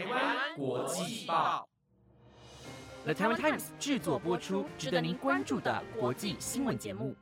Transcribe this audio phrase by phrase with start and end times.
[0.00, 1.68] 台湾国际报
[3.04, 7.14] ，The Taiwan Times 制作播出，值得您关注的国际新闻节目。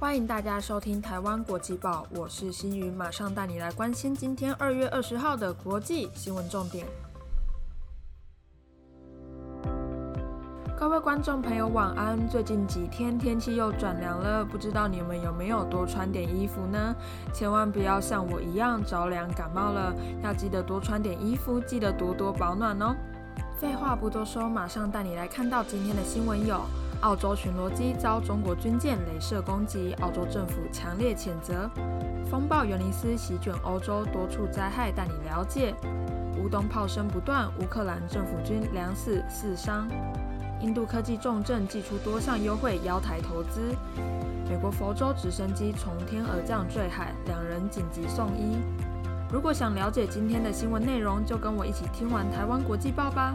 [0.00, 6.86] 欢迎大家收听台湾国际报，我是新宇，马上带你来关心今天二月二十号的国际新闻重点。
[10.78, 12.16] 各位观众朋友，晚安！
[12.28, 16.94] 最近几天天气又转凉了，不知道你们有没有多穿点衣服呢？
[17.34, 19.92] 千万不要像我一样着凉感冒了，
[20.22, 22.94] 要记得多穿点衣服，记得多多保暖哦。
[23.58, 26.60] 废话不多说，马上带你来看到今天的新闻有：
[27.00, 31.68] 澳洲巡逻机遭中国军舰镭射攻击，澳洲政府强烈谴责；
[32.30, 35.74] 风暴尤尼斯席卷欧洲，多处灾害带你了解；
[36.40, 39.88] 乌东炮声不断，乌克兰政府军两死四伤。
[40.60, 43.74] 印度科技重镇寄出多项优惠邀台投资。
[44.48, 48.58] 美国佛州直升机从天而降坠海，两人紧急送医。
[49.30, 53.34] 如果想了解今天的新闻内容，就跟我一起听完台湾国际报吧。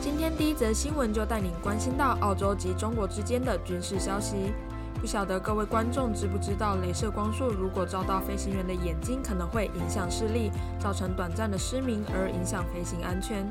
[0.00, 4.54] 今天第一则新闻就带您关心到澳洲及中国之间的军事消息。
[5.00, 13.50] 不晓得各位观众知不知道，镭射光束如果照到飞行员的眼睛，可能会影响视力，造成短暂的失明，而影响飞行安全。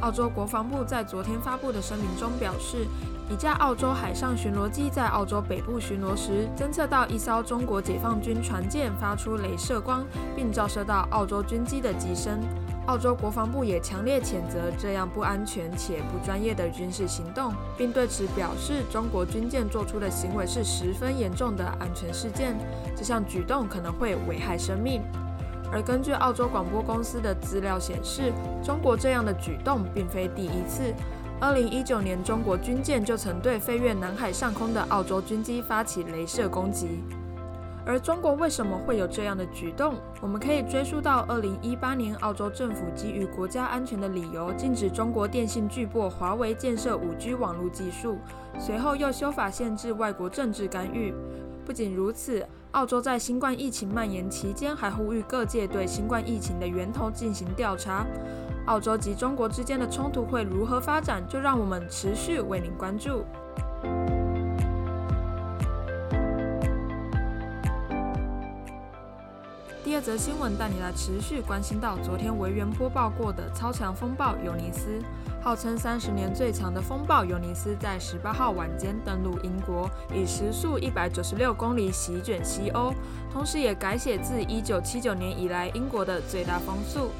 [0.00, 2.86] 澳洲国防部在昨天发布的声明中表示，
[3.28, 10.04] 一架澳洲海上巡逻机在澳洲北部巡逻时，侦测到一艘中国解放军船舰发出镭射光，
[10.36, 12.38] 并照射到澳洲军机的机身。
[12.86, 22.56] 澳洲国防部也强烈谴责这样不安全且不专业的军事行动，并对此表示，中国军舰做出的行为是十分严重的安全事件，
[22.96, 25.02] 这项举动可能会危害生命。
[25.72, 30.94] 而根据澳洲广播公司的资料显示，中国这样的举动并非第一次。
[31.40, 37.02] 二零一九年，中国军舰就曾对飞越南海上空的澳洲军机发起镭射攻击。
[37.86, 39.94] 而中国为什么会有这样的举动？
[40.20, 48.18] 我们可以追溯到二零一八年，澳洲政府基于国家安全的理由，禁止中国电信巨擘华为建设五 G 网络技术。
[48.58, 51.14] 随后又修法限制外国政治干预。
[51.64, 58.04] 不仅如此，澳洲在新冠疫情蔓延期间，还呼吁各界对新冠疫情的源头进行调查。
[58.66, 61.22] 澳洲及中国之间的冲突会如何发展？
[61.28, 63.24] 就让我们持续为您关注。
[69.96, 75.02] 这则新闻带你来持续关心到昨天维园播报过的超强风暴尤尼斯，
[75.42, 82.92] 号称三十年最强的风暴尤尼斯在十八号晚间登陆英国，以时速一百九十六公里席卷西欧，
[83.32, 87.10] 同时也改写自一九七九年以来英国的最大风速。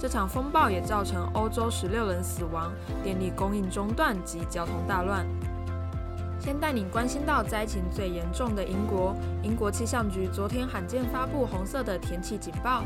[0.00, 2.72] 这场风暴也造成欧洲十六人死亡，
[3.04, 5.26] 电力供应中断及交通大乱。
[6.42, 9.14] 先带你关心到灾情最严重的英国。
[9.44, 12.82] 英国气象局昨天罕见发布红色的天气警报。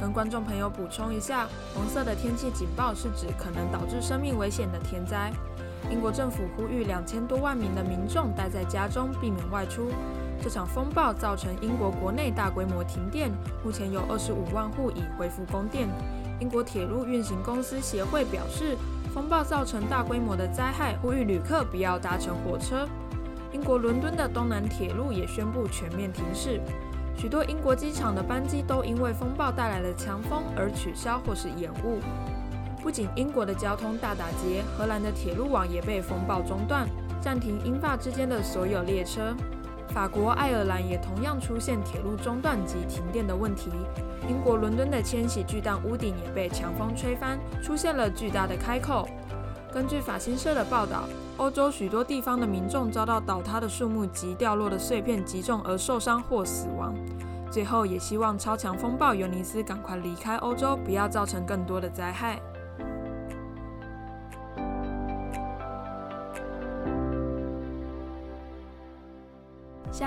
[0.00, 5.32] 跟观众朋友补充一下，红色的天气警报是指可能导致生命危险的天灾。
[5.90, 9.90] 英国政府呼吁两千多万名的民众待在家中，避免外出。
[10.40, 13.28] 这场风暴造成英国国内大规模停电，
[13.64, 15.88] 目前有二十五万户已恢复供电。
[16.38, 18.78] 英国铁路运行公司协会表示。
[19.12, 22.88] 风暴造成大规模的灾害，呼吁旅客不要搭乘火车。
[23.52, 26.60] 英国伦敦的东南铁路也宣布全面停驶，
[27.16, 31.98] 许多英国机场的班机都因为风暴带来的强风而取消或是延误。
[32.80, 36.88] 不仅英国的交通大打劫，荷兰的铁路网也被风暴中断，
[37.20, 39.34] 暂停英法之间的所有列车。
[39.90, 43.70] 法国、爱尔兰也同样出现铁路中断及停电的问题。
[44.28, 49.08] 英国伦敦的千禧巨蛋屋顶也被强风吹翻，出现了巨大的开口。
[49.72, 51.04] 根据法新社的报道，
[51.36, 56.94] 欧洲许多地方的民众遭到倒塌的树木及掉落的碎片击中而受伤或死亡。
[57.50, 62.40] 最后，也希望超强风暴尤尼斯赶快离开欧洲，不要造成更多的灾害。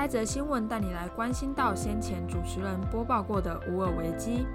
[0.03, 4.45] 下一则新闻带你来关心到先前主持人播报过的乌尔危机。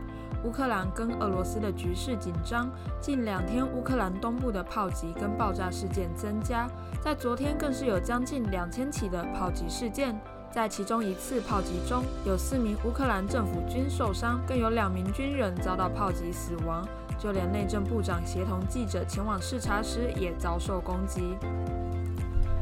[0.45, 2.69] 乌克兰跟俄罗斯的局势紧张，
[3.01, 6.69] 近两天乌克兰东部的炮击跟爆炸事件增加，
[7.03, 10.15] 在昨天更是有将近两千起的炮击事件。
[10.53, 16.87] 在其中一次炮击中，有四名乌克兰政府军受伤，更有两名军人遭到炮击死亡，
[17.19, 21.39] 就连内政部长协同记者前往视察时也遭受攻击。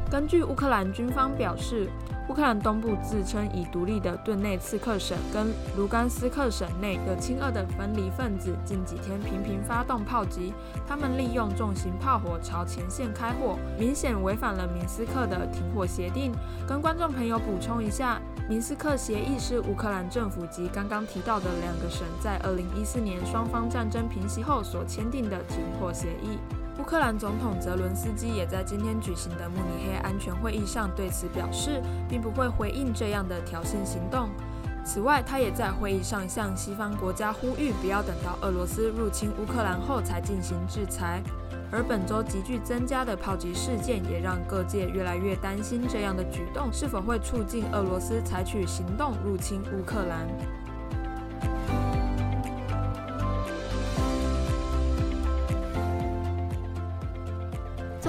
[0.09, 1.91] 根据乌克兰军方表示。
[2.28, 5.46] 乌克兰东部自称已独立的顿内茨克省跟
[5.76, 10.52] 卢甘斯克省内有亲俄的分离分子，近几天频频发动炮击。
[10.88, 16.32] 他们利用重型炮火朝前线开火，明显违反了明斯克的停火协定。
[16.67, 26.38] 跟观众朋友补充一下，明斯克协议是乌克兰政府及刚刚提到的两个省在2014年双方战争平息后所签订的停火协议。
[26.87, 34.31] 乌克兰总统泽伦斯基也在今天举行的慕尼黑安全会议上对此表示，并不会回应这样的挑衅行动。
[34.85, 41.21] 此外，他也在会议上向西方国家呼吁，不要等到俄罗斯入侵乌克兰后才进行制裁。
[41.73, 50.29] 而本周急剧增加的炮击事件，也让各界越来越担心，这样的举动是否会促进俄罗斯采取行动入侵乌克兰。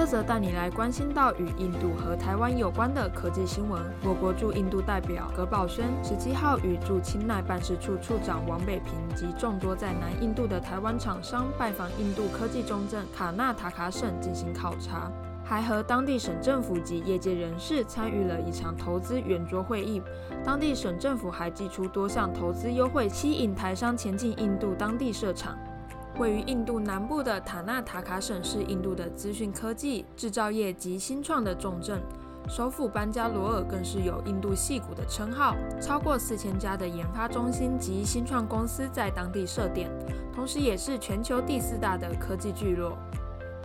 [0.08, 3.82] 则带你来关心到与印度和台湾有关的科技新闻。
[4.02, 15.12] 我国驻印度代表葛宝轩十七号与驻钦奈办事处处长王北平及众多在南印度的台湾厂商拜访印度科技重镇卡纳塔卡省进行考察，
[15.44, 20.02] 还和当地省政府及业界人士参与了一场投资圆桌会议。
[20.42, 25.54] 当地省政府还寄出多项投资优惠，吸引台商前进印度当地设厂。
[26.18, 32.02] 位于印度南部的塔纳塔卡省是印度的资讯科技、制造业及新创的重镇，
[32.48, 39.88] 首府班加罗尔更是有“印度戏骨”的称号，超过四千家的研发中心及新创公司在当地设点，
[40.34, 42.98] 同时也是全球第四大的科技聚落。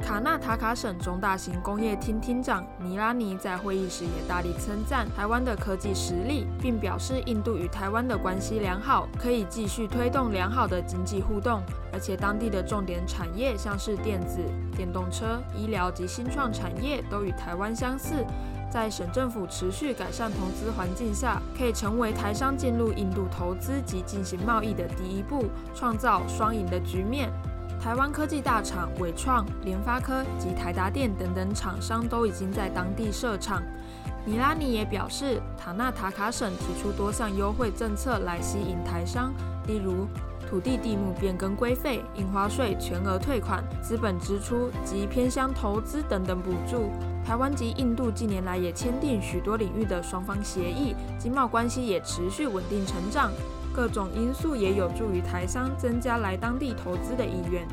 [0.01, 11.61] 卡纳塔卡省中大型工业厅厅长尼拉尼在会议时也大力称赞台湾的科技实力，并表示印度与台湾的关系良好，可以继续推动良好的经济互动。
[11.93, 14.39] 而且当地的重点产业像是电子、
[14.75, 18.25] 电动车、医疗及新创产业都与台湾相似，
[18.69, 27.31] 在省政府持续改善投资环境下，可以成为台商进入印度投资及进行贸易的第一步，创造双赢的局面。
[27.83, 33.61] 台湾科技大厂伟创、联发科及台达电等等厂商都已经在当地设厂。
[34.23, 39.33] 尼拉尼也表示，塔纳塔卡省提出多项优惠政策来吸引台商，
[39.67, 40.07] 例如
[40.49, 46.89] 土地地目变更规费、印花税全额退款、资本支出及偏乡投资等等补助。
[47.25, 53.29] 台湾及印度近年来也签订许多领域的双方协议，经贸关系也持续稳定成长。
[53.73, 57.67] 各种因素也有助于台商增加来当地投资的意愿。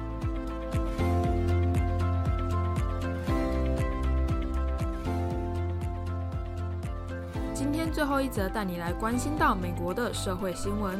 [7.53, 10.99] 今天最后一则带你来关心到美国的社会新闻。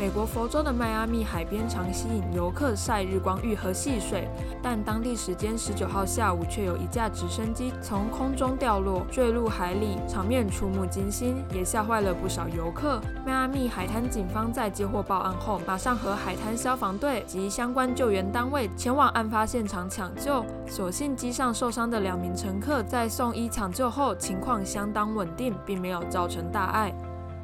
[0.00, 4.26] 美国佛州的迈阿密海边常吸引游客晒日光浴和戏水，
[4.62, 12.98] 但当地时间十九号下午却有一架直升机从空中掉落，坠入海里，场面触目惊心，也吓坏了不少游客。
[13.26, 20.42] 迈阿密海滩警方在接获报案后，马上和海滩消防队及相关救援单位前往案发现场抢救。
[20.66, 26.90] 所幸机上受伤的两名乘客在送医抢救后情况相当稳定，并没有造成大碍。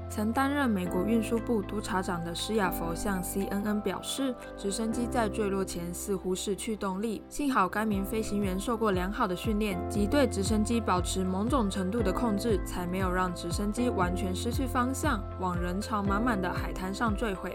[0.08, 17.55] 曾担任美国运输部督察长的施亚佛向 CNN 表示，直升机在坠落前似乎失去动力，幸好该名飞行员受过良好的训练及对直升机保持某种程度的控制，才没有让直升机完全失去方向，往人潮满满的海滩上坠毁。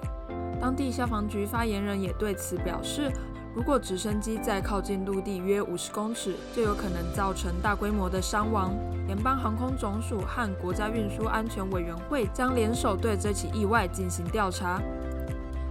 [0.60, 3.12] 当地消防局发言人也对此表示。
[3.54, 8.74] 如果直升机在靠近陆地约五十公尺，就有可能造成大规模的伤亡。
[9.08, 14.82] 联邦航空总署和国家运输安全委员会将联手对这起意外进行调查。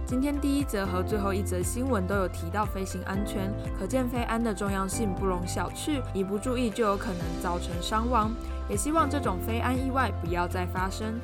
[0.05, 8.29] 今天第一则和最后一则新闻都有提到飞行安全，可见飞安的重要性不容小觑，一不注意就有可能造成伤亡。
[8.69, 11.19] 也希望这种飞安意外不要再发生。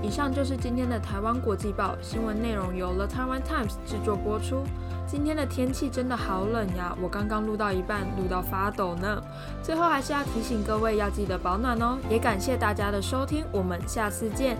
[0.00, 4.62] 以上就是今天的台湾国际报新闻内容，由 The Taiwan Times 制作播出。
[5.06, 9.20] 今天的天气真的好冷呀，我刚刚录到一半，录到发抖呢。
[9.62, 14.56] 最后还是要提醒各位要记得保暖哦，也感谢大家的收听，我们下次见。